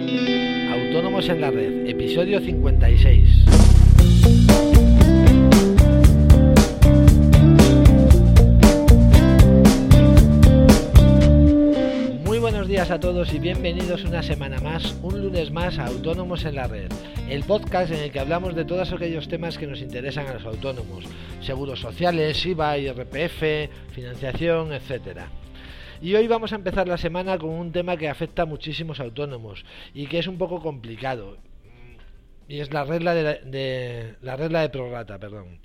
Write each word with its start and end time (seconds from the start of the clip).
Autónomos 0.00 1.28
en 1.28 1.40
la 1.42 1.50
Red, 1.50 1.86
episodio 1.86 2.40
56. 2.40 3.44
Muy 12.24 12.38
buenos 12.38 12.66
días 12.66 12.90
a 12.90 12.98
todos 12.98 13.34
y 13.34 13.38
bienvenidos 13.38 14.04
una 14.04 14.22
semana 14.22 14.58
más, 14.60 14.96
un 15.02 15.20
lunes 15.20 15.50
más 15.50 15.78
a 15.78 15.86
Autónomos 15.86 16.46
en 16.46 16.54
la 16.54 16.66
Red, 16.66 16.90
el 17.28 17.44
podcast 17.44 17.92
en 17.92 17.98
el 17.98 18.10
que 18.10 18.20
hablamos 18.20 18.54
de 18.54 18.64
todos 18.64 18.92
aquellos 18.92 19.28
temas 19.28 19.58
que 19.58 19.66
nos 19.66 19.82
interesan 19.82 20.26
a 20.28 20.34
los 20.34 20.46
autónomos, 20.46 21.04
seguros 21.42 21.80
sociales, 21.80 22.46
IVA, 22.46 22.78
IRPF, 22.78 23.70
financiación, 23.92 24.72
etcétera. 24.72 25.28
Y 26.02 26.14
hoy 26.14 26.26
vamos 26.28 26.52
a 26.52 26.56
empezar 26.56 26.88
la 26.88 26.96
semana 26.96 27.36
con 27.36 27.50
un 27.50 27.72
tema 27.72 27.98
que 27.98 28.08
afecta 28.08 28.42
a 28.42 28.46
muchísimos 28.46 29.00
autónomos 29.00 29.66
y 29.92 30.06
que 30.06 30.18
es 30.18 30.26
un 30.26 30.38
poco 30.38 30.62
complicado. 30.62 31.36
Y 32.48 32.60
es 32.60 32.72
la 32.72 32.84
regla 32.84 33.14
de, 33.14 33.22
de 33.44 34.16
la 34.22 34.36
regla 34.36 34.62
de 34.62 34.70
prorata, 34.70 35.18
perdón. 35.18 35.60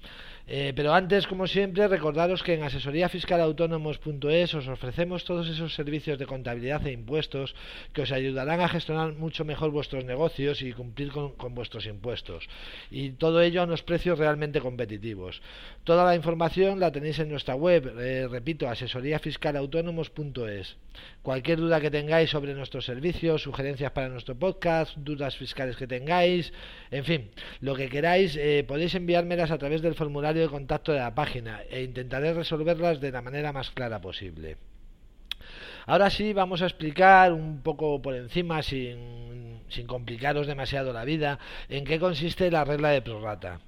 Eh, 0.47 0.73
pero 0.75 0.93
antes, 0.93 1.25
como 1.25 1.47
siempre, 1.47 1.87
recordaros 1.87 2.43
que 2.43 2.53
en 2.53 2.61
asesoríafiscalautónomos.es 2.61 4.53
os 4.53 4.67
ofrecemos 4.67 5.25
todos 5.25 5.49
esos 5.49 5.73
servicios 5.73 6.19
de 6.19 6.27
contabilidad 6.27 6.85
e 6.85 6.91
impuestos 6.91 7.55
que 7.93 8.03
os 8.03 8.11
ayudarán 8.11 8.61
a 8.61 8.69
gestionar 8.69 9.13
mucho 9.13 9.43
mejor 9.43 9.71
vuestros 9.71 10.05
negocios 10.05 10.61
y 10.61 10.71
cumplir 10.73 11.11
con, 11.11 11.33
vuestros 11.55 11.87
impuestos. 11.87 12.47
Y 12.91 13.11
todo 13.11 13.41
ello 13.41 13.61
a 13.61 13.63
unos 13.63 13.81
precios 13.81 14.19
realmente 14.19 14.61
competitivos. 14.61 15.41
Toda 15.83 16.05
la 16.05 16.15
información 16.15 16.79
la 16.79 16.91
tenéis 16.91 17.17
en 17.17 17.29
nuestra 17.29 17.55
web, 17.55 17.99
eh, 17.99 18.27
repito, 18.29 18.69
asesoríafiscalautónomos.es. 18.69 20.77
Cualquier 21.23 21.57
duda 21.57 21.81
que 21.81 21.89
tengáis 21.89 22.29
sobre 22.29 22.53
nuestros 22.53 22.85
servicios, 22.85 23.41
sugerencias 23.41 23.91
para 23.91 24.09
nuestro 24.09 24.35
podcast, 24.35 24.95
dudas 24.95 25.35
fiscales 25.35 25.75
que 25.75 25.87
tengáis, 25.87 26.53
en 26.91 27.03
fin, 27.03 27.31
lo 27.61 27.75
que 27.75 27.89
queráis, 27.89 28.37
eh, 28.37 28.63
podéis 28.65 28.93
enviármelas 28.93 29.49
a 29.51 29.57
través 29.57 29.81
del 29.81 29.95
formulario 29.95 30.34
de 30.39 30.49
contacto 30.49 30.91
de 30.91 30.99
la 30.99 31.15
página 31.15 31.61
e 31.69 31.83
intentaré 31.83 32.33
resolverlas 32.33 32.99
de 32.99 33.11
la 33.11 33.21
manera 33.21 33.51
más 33.51 33.71
clara 33.71 34.01
posible. 34.01 34.57
Ahora 35.87 36.09
sí, 36.09 36.33
vamos 36.33 36.61
a 36.61 36.65
explicar 36.65 37.31
un 37.31 37.61
poco 37.61 38.01
por 38.01 38.15
encima, 38.15 38.63
sin, 38.63 39.61
sin 39.69 39.85
complicaros 39.85 40.47
demasiado 40.47 40.93
la 40.93 41.05
vida, 41.05 41.37
en 41.69 41.85
qué 41.85 41.99
consiste 41.99 42.49
la 42.49 42.65
regla 42.65 42.89
de 42.89 43.01
prorrata. 43.01 43.59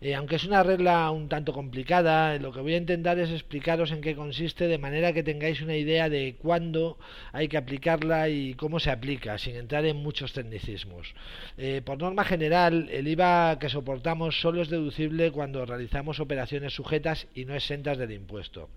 Eh, 0.00 0.14
aunque 0.14 0.36
es 0.36 0.44
una 0.44 0.62
regla 0.62 1.10
un 1.10 1.28
tanto 1.28 1.52
complicada, 1.52 2.38
lo 2.38 2.52
que 2.52 2.60
voy 2.60 2.74
a 2.74 2.78
intentar 2.78 3.18
es 3.18 3.30
explicaros 3.30 3.90
en 3.90 4.00
qué 4.00 4.14
consiste 4.14 4.68
de 4.68 4.78
manera 4.78 5.12
que 5.12 5.22
tengáis 5.22 5.60
una 5.60 5.76
idea 5.76 6.08
de 6.08 6.36
cuándo 6.38 6.98
hay 7.32 7.48
que 7.48 7.56
aplicarla 7.56 8.28
y 8.28 8.54
cómo 8.54 8.78
se 8.78 8.90
aplica, 8.90 9.38
sin 9.38 9.56
entrar 9.56 9.84
en 9.86 9.96
muchos 9.96 10.32
tecnicismos. 10.32 11.14
Eh, 11.56 11.82
por 11.84 11.98
norma 11.98 12.24
general, 12.24 12.88
el 12.90 13.08
IVA 13.08 13.58
que 13.58 13.68
soportamos 13.68 14.40
solo 14.40 14.62
es 14.62 14.68
deducible 14.68 15.32
cuando 15.32 15.66
realizamos 15.66 16.20
operaciones 16.20 16.74
sujetas 16.74 17.26
y 17.34 17.44
no 17.44 17.54
exentas 17.54 17.98
del 17.98 18.12
impuesto. 18.12 18.68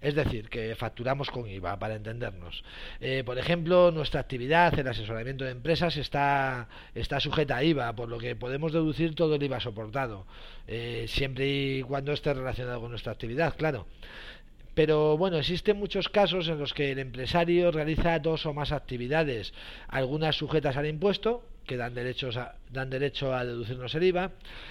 Es 0.00 0.14
decir, 0.14 0.48
que 0.48 0.74
facturamos 0.76 1.30
con 1.30 1.46
IVA, 1.46 1.78
para 1.78 1.94
entendernos. 1.94 2.64
Eh, 3.00 3.22
por 3.24 3.38
ejemplo, 3.38 3.90
nuestra 3.90 4.20
actividad, 4.20 4.78
el 4.78 4.88
asesoramiento 4.88 5.44
de 5.44 5.50
empresas, 5.50 5.96
está, 5.96 6.68
está 6.94 7.20
sujeta 7.20 7.56
a 7.56 7.64
IVA, 7.64 7.94
por 7.94 8.08
lo 8.08 8.18
que 8.18 8.34
podemos 8.34 8.72
deducir 8.72 9.14
todo 9.14 9.34
el 9.34 9.42
IVA 9.42 9.60
soportado, 9.60 10.26
eh, 10.66 11.06
siempre 11.08 11.48
y 11.48 11.82
cuando 11.82 12.12
esté 12.12 12.32
relacionado 12.34 12.80
con 12.80 12.90
nuestra 12.90 13.12
actividad, 13.12 13.56
claro. 13.56 13.86
Pero 14.74 15.16
bueno, 15.16 15.36
existen 15.36 15.76
muchos 15.76 16.08
casos 16.08 16.48
en 16.48 16.58
los 16.58 16.72
que 16.72 16.92
el 16.92 16.98
empresario 16.98 17.70
realiza 17.72 18.18
dos 18.18 18.46
o 18.46 18.54
más 18.54 18.72
actividades, 18.72 19.52
algunas 19.88 20.36
sujetas 20.36 20.76
al 20.76 20.86
impuesto, 20.86 21.44
que 21.66 21.76
dan, 21.76 21.92
a, 21.98 22.54
dan 22.70 22.90
derecho 22.90 23.34
a 23.34 23.44
deducirnos 23.44 23.94
el 23.94 24.04
IVA, 24.04 24.30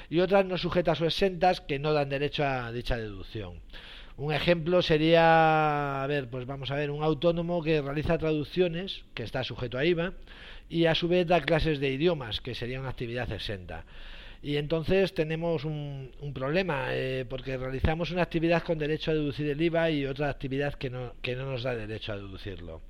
y 0.09 0.19
otras 0.21 0.45
no 0.45 0.57
sujetas 0.57 1.01
o 1.01 1.05
exentas, 1.05 1.61
que 1.61 1.79
no 1.79 1.93
dan 1.93 2.09
derecho 2.09 2.45
a 2.45 2.71
dicha 2.71 2.97
deducción. 2.97 3.59
Un 4.17 4.33
ejemplo 4.33 4.81
sería, 4.81 6.03
a 6.03 6.07
ver, 6.07 6.29
pues 6.29 6.45
vamos 6.45 6.71
a 6.71 6.75
ver, 6.75 6.91
un 6.91 7.03
autónomo 7.03 7.61
que 7.63 7.81
realiza 7.81 8.17
traducciones, 8.17 9.03
que 9.13 9.23
está 9.23 9.43
sujeto 9.43 9.77
a 9.77 9.85
IVA, 9.85 10.13
y 10.69 10.85
a 10.85 10.95
su 10.95 11.07
vez 11.07 11.25
da 11.27 11.41
clases 11.41 11.79
de 11.79 11.89
idiomas, 11.91 12.41
que 12.41 12.55
sería 12.55 12.79
una 12.79 12.89
actividad 12.89 13.31
exenta. 13.31 13.85
Y 14.41 14.55
entonces 14.55 15.13
tenemos 15.13 15.65
un, 15.65 16.11
problema, 16.33 16.87
eh, 16.91 17.25
porque 17.29 17.57
realizamos 17.57 18.11
una 18.11 18.21
actividad 18.21 18.63
con 18.63 18.77
derecho 18.77 19.11
a 19.11 19.13
deducir 19.13 19.49
el 19.49 19.61
IVA 19.61 19.91
y 19.91 20.05
otra 20.05 20.29
actividad 20.29 20.75
que 20.75 20.89
no, 20.89 21.13
que 21.21 21.35
no 21.35 21.45
nos 21.45 21.63
da 21.63 21.75
derecho 21.75 22.13
a 22.13 22.15
deducirlo. 22.15 22.81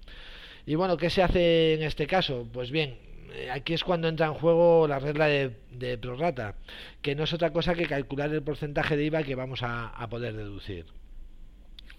Y 0.65 0.75
bueno, 0.75 0.97
¿qué 0.97 1.09
se 1.09 1.23
hace 1.23 1.73
en 1.73 1.83
este 1.83 2.05
caso? 2.05 2.47
Pues 2.53 2.69
bien, 2.69 2.97
eh, 3.33 3.49
aquí 3.49 3.73
es 3.73 3.83
cuando 3.83 4.07
entra 4.07 4.27
en 4.27 4.35
juego 4.35 4.87
la 4.87 4.99
regla 4.99 5.25
de, 5.25 5.55
de, 5.71 5.97
prorrata, 5.97 6.55
que 7.01 7.15
no 7.15 7.23
es 7.23 7.33
otra 7.33 7.51
cosa 7.51 7.73
que 7.73 7.87
calcular 7.87 8.31
el 8.31 8.43
porcentaje 8.43 8.95
de 8.95 9.05
IVA 9.05 9.23
que 9.23 9.33
vamos 9.33 9.63
a, 9.63 9.87
a 9.87 10.07
poder 10.07 10.35
deducir. 10.35 10.85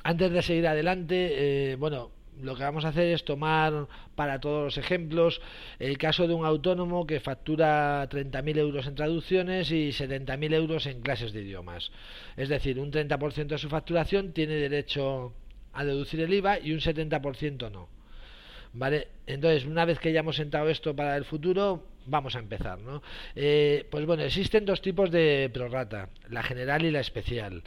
Antes 0.04 0.30
de 0.30 0.42
seguir 0.42 0.68
adelante, 0.68 1.72
eh, 1.72 1.76
bueno, 1.76 2.12
lo 2.42 2.56
que 2.56 2.62
vamos 2.62 2.84
a 2.84 2.88
hacer 2.88 3.08
es 3.08 3.24
tomar 3.24 3.86
para 4.14 4.40
todos 4.40 4.64
los 4.64 4.78
ejemplos 4.78 5.40
el 5.78 5.98
caso 5.98 6.26
de 6.26 6.34
un 6.34 6.44
autónomo 6.44 7.06
que 7.06 7.20
factura 7.20 8.08
30.000 8.08 8.58
euros 8.58 8.86
en 8.86 8.94
traducciones 8.94 9.70
y 9.70 9.90
70.000 9.90 10.54
euros 10.54 10.86
en 10.86 11.00
clases 11.00 11.32
de 11.32 11.42
idiomas. 11.42 11.90
Es 12.36 12.48
decir, 12.48 12.78
un 12.78 12.90
30% 12.90 13.46
de 13.46 13.58
su 13.58 13.68
facturación 13.68 14.32
tiene 14.32 14.54
derecho 14.54 15.34
a 15.72 15.84
deducir 15.84 16.20
el 16.20 16.32
IVA 16.32 16.58
y 16.60 16.72
un 16.72 16.80
70% 16.80 17.70
no. 17.70 17.99
¿Vale? 18.72 19.08
Entonces, 19.26 19.64
una 19.64 19.84
vez 19.84 19.98
que 19.98 20.12
ya 20.12 20.20
hemos 20.20 20.36
sentado 20.36 20.68
esto 20.68 20.94
para 20.94 21.16
el 21.16 21.24
futuro, 21.24 21.84
vamos 22.06 22.36
a 22.36 22.38
empezar, 22.38 22.78
¿no? 22.78 23.02
Eh, 23.34 23.86
pues 23.90 24.06
bueno, 24.06 24.22
existen 24.22 24.64
dos 24.64 24.80
tipos 24.80 25.10
de 25.10 25.50
prorrata, 25.52 26.08
la 26.28 26.42
general 26.42 26.84
y 26.84 26.90
la 26.90 27.00
especial. 27.00 27.62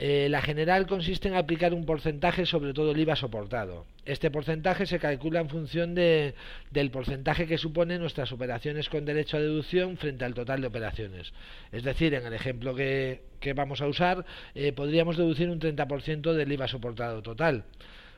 Eh, 0.00 0.28
la 0.30 0.40
general 0.40 0.86
consiste 0.86 1.26
en 1.26 1.34
aplicar 1.34 1.74
un 1.74 1.84
porcentaje 1.84 2.46
sobre 2.46 2.72
todo 2.72 2.92
el 2.92 3.00
IVA 3.00 3.16
soportado. 3.16 3.84
Este 4.04 4.30
porcentaje 4.30 4.86
se 4.86 5.00
calcula 5.00 5.40
en 5.40 5.48
función 5.48 5.94
de, 5.96 6.34
del 6.70 6.92
porcentaje 6.92 7.48
que 7.48 7.58
supone 7.58 7.98
nuestras 7.98 8.30
operaciones 8.30 8.88
con 8.88 9.04
derecho 9.04 9.36
a 9.36 9.40
deducción 9.40 9.96
frente 9.96 10.24
al 10.24 10.34
total 10.34 10.60
de 10.60 10.68
operaciones. 10.68 11.32
Es 11.72 11.82
decir, 11.82 12.14
en 12.14 12.24
el 12.24 12.32
ejemplo 12.32 12.76
que, 12.76 13.22
que 13.40 13.54
vamos 13.54 13.80
a 13.80 13.88
usar, 13.88 14.24
eh, 14.54 14.72
podríamos 14.72 15.16
deducir 15.16 15.50
un 15.50 15.58
30% 15.58 16.32
del 16.32 16.52
IVA 16.52 16.68
soportado 16.68 17.20
total. 17.20 17.64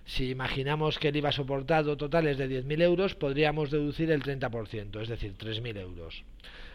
Si 0.04 0.30
imaginamos 0.30 0.98
que 0.98 1.08
el 1.08 1.16
IVA 1.16 1.32
soportado 1.32 1.96
total 1.96 2.26
es 2.26 2.38
de 2.38 2.48
10.000 2.48 2.82
euros, 2.82 3.14
podríamos 3.14 3.70
deducir 3.70 4.10
el 4.10 4.22
30%, 4.22 5.00
es 5.00 5.08
decir, 5.08 5.34
3.000 5.38 5.78
euros. 5.78 6.24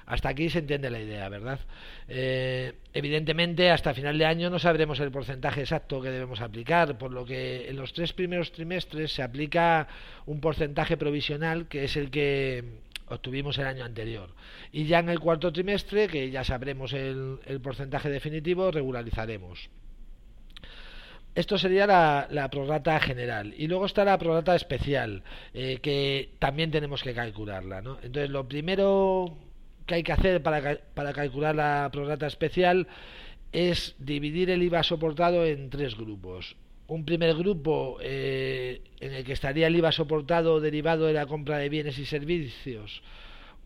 Hasta 0.05 0.29
aquí 0.29 0.49
se 0.49 0.59
entiende 0.59 0.89
la 0.91 0.99
idea, 0.99 1.27
¿verdad? 1.29 1.59
Eh, 2.07 2.73
evidentemente, 2.93 3.71
hasta 3.71 3.93
final 3.93 4.17
de 4.17 4.25
año 4.25 4.49
no 4.51 4.59
sabremos 4.59 4.99
el 4.99 5.11
porcentaje 5.11 5.61
exacto 5.61 5.99
que 5.99 6.11
debemos 6.11 6.41
aplicar, 6.41 6.97
por 6.97 7.11
lo 7.11 7.25
que 7.25 7.67
en 7.69 7.75
los 7.75 7.91
tres 7.91 8.13
primeros 8.13 8.51
trimestres 8.51 9.11
se 9.11 9.23
aplica 9.23 9.87
un 10.27 10.39
porcentaje 10.39 10.95
provisional 10.95 11.67
que 11.67 11.85
es 11.85 11.97
el 11.97 12.11
que 12.11 12.63
obtuvimos 13.07 13.57
el 13.57 13.65
año 13.65 13.83
anterior. 13.83 14.29
Y 14.71 14.85
ya 14.85 14.99
en 14.99 15.09
el 15.09 15.19
cuarto 15.19 15.51
trimestre, 15.51 16.07
que 16.07 16.29
ya 16.29 16.43
sabremos 16.43 16.93
el, 16.93 17.39
el 17.47 17.59
porcentaje 17.59 18.09
definitivo, 18.09 18.69
regularizaremos. 18.69 19.69
Esto 21.35 21.57
sería 21.57 21.85
la, 21.85 22.27
la, 22.31 22.49
prorrata 22.49 22.99
general. 23.01 23.53
Y 23.57 23.67
luego 23.67 23.85
está 23.85 24.05
la 24.05 24.17
prorrata 24.17 24.55
especial, 24.55 25.21
eh, 25.53 25.79
que 25.81 26.29
también 26.39 26.71
tenemos 26.71 27.03
que 27.03 27.13
calcularla. 27.13 27.81
¿no? 27.81 27.97
Entonces, 28.01 28.29
lo 28.29 28.47
primero 28.47 29.37
que 29.85 29.95
hay 29.95 30.03
que 30.03 30.13
hacer 30.13 30.41
para, 30.41 30.79
para 30.93 31.11
calcular 31.11 31.53
la 31.53 31.89
prorrata 31.91 32.25
especial 32.25 32.87
es 33.51 33.95
dividir 33.99 34.49
el 34.49 34.63
IVA 34.63 34.83
soportado 34.83 35.45
en 35.45 35.69
tres 35.69 35.95
grupos. 35.95 36.55
Un 36.87 37.03
primer 37.03 37.35
grupo 37.35 37.97
eh, 38.01 38.81
en 38.99 39.13
el 39.13 39.23
que 39.25 39.33
estaría 39.33 39.67
el 39.67 39.75
IVA 39.75 39.91
soportado 39.91 40.61
derivado 40.61 41.05
de 41.05 41.13
la 41.13 41.25
compra 41.25 41.57
de 41.57 41.69
bienes 41.69 41.99
y 41.99 42.05
servicios 42.05 43.01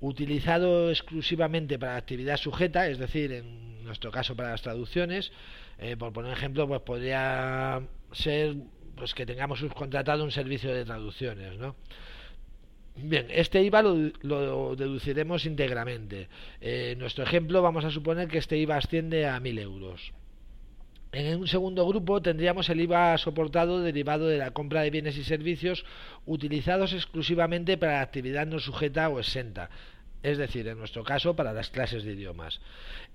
utilizado 0.01 0.89
exclusivamente 0.89 1.77
para 1.77 1.97
actividad 1.97 2.37
sujeta, 2.37 2.87
es 2.87 2.99
decir, 2.99 3.33
en 3.33 3.68
nuestro 3.89 4.11
caso 4.11 4.35
para 4.35 4.51
las 4.51 4.61
traducciones, 4.61 5.31
eh, 5.77 5.97
por 5.97 6.13
poner 6.13 6.31
ejemplo, 6.31 6.67
pues 6.67 6.81
podría 6.81 7.81
ser 8.11 8.55
pues 8.95 9.13
que 9.13 9.25
tengamos 9.25 9.59
subcontratado 9.59 10.23
un 10.23 10.31
servicio 10.31 10.73
de 10.73 10.85
traducciones, 10.85 11.57
¿no? 11.57 11.75
Bien, 12.95 13.27
este 13.29 13.63
IVA 13.63 13.81
lo, 13.81 14.75
deduciremos 14.75 15.45
íntegramente. 15.45 16.27
Eh, 16.59 16.91
en 16.93 16.99
nuestro 16.99 17.23
ejemplo 17.23 17.61
vamos 17.61 17.85
a 17.85 17.91
suponer 17.91 18.27
que 18.27 18.39
este 18.39 18.57
IVA 18.57 18.77
asciende 18.77 19.25
a 19.25 19.39
1.000 19.39 19.59
euros. 19.61 20.13
En 21.11 21.39
un 21.39 21.47
segundo 21.47 21.87
grupo 21.87 22.21
tendríamos 22.21 22.69
el 22.69 22.81
IVA 22.81 23.17
soportado 23.17 23.81
derivado 23.81 24.27
de 24.27 24.37
la 24.37 24.51
compra 24.51 24.81
de 24.81 24.91
bienes 24.91 25.17
y 25.17 25.23
servicios 25.23 25.85
utilizados 26.25 26.93
exclusivamente 26.93 27.77
para 27.77 27.93
la 27.93 28.01
actividad 28.01 28.45
no 28.45 28.59
sujeta 28.59 29.09
o 29.09 29.19
exenta, 29.19 29.69
es 30.21 30.37
decir, 30.37 30.67
en 30.67 30.77
nuestro 30.77 31.03
caso 31.03 31.35
para 31.35 31.53
las 31.53 31.69
clases 31.69 32.03
de 32.03 32.13
idiomas. 32.13 32.59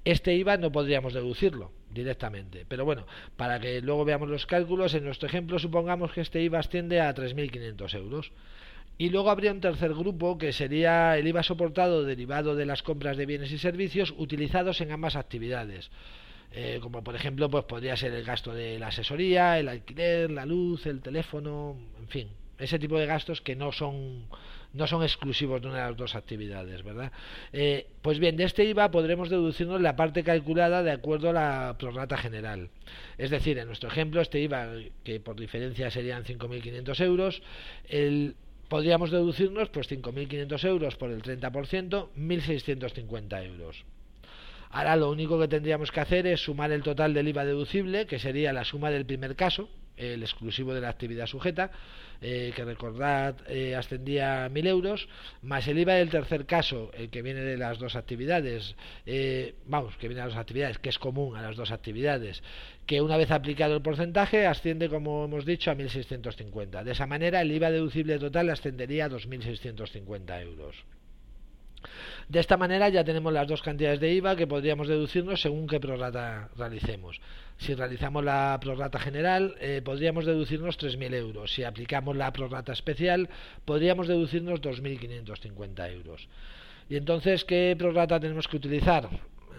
Este 0.04 0.34
IVA 0.34 0.58
no 0.58 0.70
podríamos 0.70 1.14
deducirlo 1.14 1.72
directamente, 1.90 2.66
pero 2.68 2.84
bueno, 2.84 3.06
para 3.36 3.58
que 3.58 3.80
luego 3.80 4.04
veamos 4.04 4.28
los 4.28 4.44
cálculos, 4.44 4.92
en 4.94 5.04
nuestro 5.04 5.28
ejemplo 5.28 5.58
supongamos 5.58 6.12
que 6.12 6.20
este 6.20 6.42
IVA 6.42 6.58
asciende 6.58 7.00
a 7.00 7.14
3.500 7.14 7.94
euros. 7.94 8.32
Y 8.96 9.10
luego 9.10 9.30
habría 9.30 9.50
un 9.50 9.60
tercer 9.60 9.92
grupo 9.92 10.38
que 10.38 10.52
sería 10.52 11.16
el 11.18 11.26
IVA 11.26 11.42
soportado 11.42 12.04
derivado 12.04 12.54
de 12.54 12.66
las 12.66 12.82
compras 12.82 13.16
de 13.16 13.26
bienes 13.26 13.50
y 13.50 13.58
servicios 13.58 14.14
utilizados 14.16 14.80
en 14.80 14.92
ambas 14.92 15.16
actividades. 15.16 15.90
Eh, 16.52 16.78
como 16.80 17.02
por 17.02 17.16
ejemplo, 17.16 17.50
pues 17.50 17.64
podría 17.64 17.96
ser 17.96 18.12
el 18.12 18.24
gasto 18.24 18.54
de 18.54 18.78
la 18.78 18.88
asesoría, 18.88 19.58
el 19.58 19.68
alquiler, 19.68 20.30
la 20.30 20.46
luz, 20.46 20.86
el 20.86 21.00
teléfono, 21.00 21.76
en 21.98 22.08
fin, 22.08 22.28
ese 22.58 22.78
tipo 22.78 22.96
de 22.96 23.06
gastos 23.06 23.40
que 23.40 23.56
no 23.56 23.72
son 23.72 24.26
no 24.74 24.86
son 24.86 25.02
exclusivos 25.02 25.62
de 25.62 25.68
una 25.68 25.78
de 25.78 25.90
las 25.90 25.96
dos 25.96 26.14
actividades, 26.14 26.82
¿verdad? 26.82 27.12
Eh, 27.52 27.86
pues 28.02 28.18
bien, 28.18 28.36
de 28.36 28.44
este 28.44 28.64
IVA 28.64 28.90
podremos 28.90 29.30
deducirnos 29.30 29.80
la 29.80 29.96
parte 29.96 30.24
calculada 30.24 30.82
de 30.82 30.90
acuerdo 30.90 31.30
a 31.30 31.32
la 31.32 31.76
prorata 31.78 32.16
general. 32.16 32.70
Es 33.16 33.30
decir, 33.30 33.58
en 33.58 33.68
nuestro 33.68 33.88
ejemplo, 33.88 34.20
este 34.20 34.40
IVA, 34.40 34.68
que 35.04 35.20
por 35.20 35.36
diferencia 35.36 35.90
serían 35.90 36.24
5.500 36.24 37.04
euros, 37.04 37.42
el, 37.88 38.34
podríamos 38.68 39.12
deducirnos 39.12 39.68
pues 39.70 39.90
5.500 39.90 40.64
euros 40.66 40.96
por 40.96 41.10
el 41.10 41.22
30%, 41.22 42.08
1.650 42.16 43.46
euros. 43.46 43.84
Ahora 44.70 44.96
lo 44.96 45.08
único 45.08 45.38
que 45.38 45.46
tendríamos 45.46 45.92
que 45.92 46.00
hacer 46.00 46.26
es 46.26 46.40
sumar 46.40 46.72
el 46.72 46.82
total 46.82 47.14
del 47.14 47.28
IVA 47.28 47.44
deducible, 47.44 48.06
que 48.06 48.18
sería 48.18 48.52
la 48.52 48.64
suma 48.64 48.90
del 48.90 49.06
primer 49.06 49.36
caso, 49.36 49.68
el 49.96 50.22
exclusivo 50.22 50.74
de 50.74 50.80
la 50.80 50.88
actividad 50.88 51.26
sujeta, 51.26 51.70
eh, 52.20 52.52
que 52.56 52.64
recordad 52.64 53.36
eh, 53.48 53.74
ascendía 53.74 54.44
a 54.44 54.48
1.000 54.48 54.66
euros, 54.66 55.08
más 55.42 55.68
el 55.68 55.78
IVA 55.78 55.94
del 55.94 56.10
tercer 56.10 56.46
caso, 56.46 56.90
el 56.94 57.10
que 57.10 57.22
viene 57.22 57.40
de 57.40 57.56
las 57.56 57.78
dos 57.78 57.96
actividades, 57.96 58.76
eh, 59.04 59.54
vamos, 59.66 59.96
que 59.96 60.08
viene 60.08 60.22
de 60.22 60.28
las 60.28 60.34
dos 60.34 60.40
actividades, 60.40 60.78
que 60.78 60.88
es 60.88 60.98
común 60.98 61.36
a 61.36 61.42
las 61.42 61.56
dos 61.56 61.70
actividades, 61.70 62.42
que 62.86 63.00
una 63.00 63.16
vez 63.16 63.30
aplicado 63.30 63.74
el 63.74 63.82
porcentaje 63.82 64.46
asciende, 64.46 64.88
como 64.88 65.24
hemos 65.24 65.44
dicho, 65.44 65.70
a 65.70 65.74
1.650. 65.74 66.82
De 66.82 66.92
esa 66.92 67.06
manera, 67.06 67.42
el 67.42 67.52
IVA 67.52 67.70
deducible 67.70 68.18
total 68.18 68.50
ascendería 68.50 69.06
a 69.06 69.10
2.650 69.10 70.42
euros. 70.42 70.76
De 72.28 72.40
esta 72.40 72.56
manera 72.56 72.88
ya 72.88 73.04
tenemos 73.04 73.32
las 73.32 73.46
dos 73.46 73.62
cantidades 73.62 74.00
de 74.00 74.12
IVA 74.12 74.36
que 74.36 74.46
podríamos 74.46 74.88
deducirnos 74.88 75.40
según 75.40 75.66
qué 75.66 75.80
prorata 75.80 76.48
realicemos. 76.56 77.20
Si 77.58 77.74
realizamos 77.74 78.24
la 78.24 78.58
prorata 78.60 78.98
general, 78.98 79.54
eh, 79.60 79.80
podríamos 79.84 80.24
deducirnos 80.24 80.78
3.000 80.78 81.14
euros. 81.14 81.52
Si 81.52 81.64
aplicamos 81.64 82.16
la 82.16 82.32
prorata 82.32 82.72
especial, 82.72 83.28
podríamos 83.64 84.08
deducirnos 84.08 84.60
2.550 84.60 85.92
euros. 85.92 86.28
Y 86.88 86.96
entonces, 86.96 87.44
¿qué 87.44 87.74
prorata 87.78 88.20
tenemos 88.20 88.48
que 88.48 88.56
utilizar? 88.56 89.08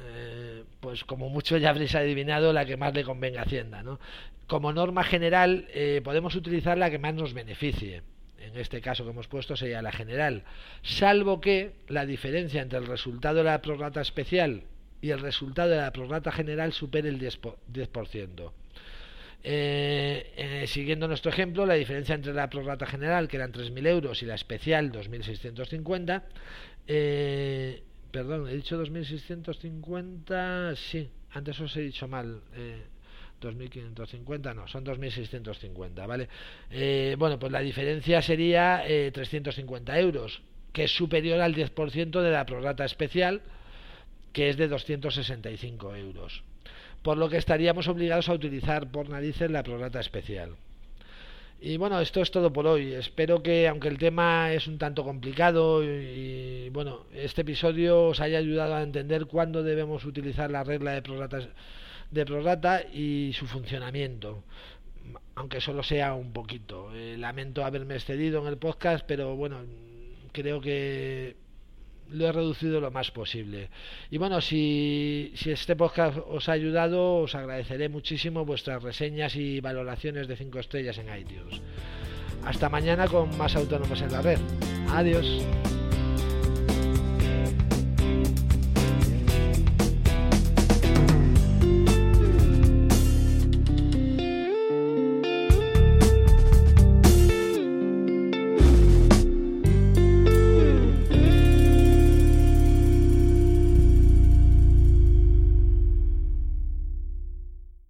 Eh, 0.08 0.64
pues 0.80 1.04
como 1.04 1.30
mucho 1.30 1.58
ya 1.58 1.70
habréis 1.70 1.96
adivinado, 1.96 2.54
la 2.54 2.66
que 2.66 2.78
más 2.78 2.94
le 2.94 3.04
convenga 3.04 3.42
a 3.42 3.44
Hacienda. 3.44 3.82
¿no? 3.84 4.00
Como 4.48 4.74
norma 4.74 5.04
general, 5.04 5.68
eh, 5.74 6.02
podemos 6.04 6.36
utilizar 6.36 6.78
la 6.78 6.90
que 6.90 7.00
más 7.00 7.14
nos 7.14 7.34
beneficie 7.34 8.04
en 8.46 8.58
este 8.58 8.82
caso 8.82 9.04
que 9.04 9.12
hemos 9.12 9.28
puesto 9.28 9.56
sería 9.56 9.82
la 9.82 9.92
general, 9.92 10.44
salvo 10.84 11.42
que 11.42 11.74
la 11.88 12.06
diferencia 12.06 12.62
entre 12.62 12.80
el 12.80 12.86
resultado 12.86 13.38
de 13.38 13.44
la 13.46 13.62
prorata 13.62 14.02
especial 14.02 14.64
y 15.02 15.10
el 15.10 15.20
resultado 15.20 15.70
de 15.70 15.78
la 15.78 15.92
prorata 15.92 16.32
general 16.32 16.74
supere 16.74 17.10
el 17.10 17.20
10%. 17.20 18.52
Eh, 19.48 20.34
eh, 20.38 20.66
siguiendo 20.68 21.08
nuestro 21.08 21.30
ejemplo, 21.30 21.68
la 21.68 21.76
diferencia 21.76 22.16
entre 22.16 22.34
la 22.34 22.50
prorata 22.50 22.88
general, 22.88 23.28
que 23.28 23.38
eran 23.38 23.52
3.000 23.52 23.88
euros, 23.88 24.24
y 24.24 24.26
la 24.26 24.34
especial, 24.34 24.92
2.650, 24.92 26.24
eh, 26.88 27.84
perdón, 28.10 28.48
he 28.50 28.56
dicho 28.56 28.84
2.650, 28.84 30.76
sí, 30.76 31.10
antes 31.32 31.60
os 31.60 31.76
he 31.78 31.82
dicho 31.82 32.08
mal. 32.08 32.42
Eh, 32.56 32.82
2.550, 33.42 34.56
no, 34.56 34.68
son 34.68 34.86
2.650, 34.86 36.08
¿vale? 36.08 36.30
Eh, 36.72 37.16
bueno, 37.18 37.40
pues 37.40 37.52
la 37.52 37.60
diferencia 37.60 38.22
sería 38.22 38.84
350 38.86 39.98
eh, 39.98 40.02
euros, 40.02 40.42
que 40.72 40.86
es 40.86 40.92
superior 40.92 41.42
al 41.42 41.56
10% 41.56 42.22
de 42.22 42.32
la 42.32 42.46
prorata 42.46 42.86
especial, 42.86 43.42
que 44.34 44.50
es 44.50 44.58
de 44.58 44.68
265 44.68 45.96
euros. 45.96 46.44
Por 47.02 47.18
lo 47.18 47.30
que 47.30 47.38
estaríamos 47.38 47.88
obligados 47.88 48.30
a 48.30 48.34
utilizar 48.34 48.92
por 48.92 49.10
narices 49.10 49.52
la 49.52 49.64
prorata 49.64 50.00
especial. 50.00 50.56
Y 51.62 51.78
bueno, 51.78 52.00
esto 52.02 52.22
es 52.22 52.32
todo 52.32 52.52
por 52.52 52.68
hoy. 52.68 52.94
Espero 52.94 53.42
que, 53.42 53.68
aunque 53.68 53.88
el 53.88 53.98
tema 53.98 54.52
es 54.52 54.68
un 54.68 54.78
tanto 54.78 55.04
complicado, 55.04 55.84
y, 55.84 56.70
bueno, 56.70 57.06
este 57.14 57.42
episodio 57.42 58.08
os 58.08 58.20
haya 58.20 58.38
ayudado 58.38 58.76
a 58.76 58.84
entender 58.84 59.26
cuándo 59.26 59.64
debemos 59.64 60.04
utilizar 60.06 60.52
la 60.52 60.64
regla 60.64 60.92
de 60.92 61.02
prorata 61.02 61.40
de 62.12 62.26
prorata 62.26 62.84
y 62.84 63.34
su 63.34 63.48
funcionamiento 63.48 64.44
aunque 65.36 65.62
solo 65.62 65.84
sea 65.84 66.14
un 66.14 66.32
poquito. 66.32 66.94
Eh, 66.96 67.18
lamento 67.18 67.66
haberme 67.66 67.96
excedido 67.96 68.42
en 68.42 68.48
el 68.48 68.58
podcast, 68.58 69.06
pero 69.06 69.36
bueno, 69.36 69.60
creo 70.32 70.62
que 70.62 71.36
lo 72.10 72.28
he 72.28 72.32
reducido 72.32 72.80
lo 72.80 72.92
más 72.92 73.12
posible. 73.12 73.70
Y 74.10 74.18
bueno, 74.18 74.42
si, 74.42 75.32
si 75.36 75.52
este 75.52 75.76
podcast 75.76 76.18
os 76.28 76.50
ha 76.50 76.54
ayudado, 76.54 77.18
os 77.18 77.36
agradeceré 77.36 77.90
muchísimo 77.90 78.46
vuestras 78.46 78.82
reseñas 78.84 79.36
y 79.36 79.60
valoraciones 79.60 80.28
de 80.28 80.38
5 80.38 80.60
estrellas 80.60 80.98
en 80.98 81.18
iTunes. 81.18 81.62
Hasta 82.46 82.70
mañana 82.70 83.08
con 83.08 83.36
más 83.38 83.56
autónomos 83.56 84.02
en 84.02 84.12
la 84.12 84.22
red. 84.22 84.40
Adiós. 84.90 85.44